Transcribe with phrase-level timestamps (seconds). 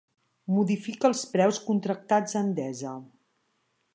[0.53, 2.97] Modificar els preus contractats a Endesa.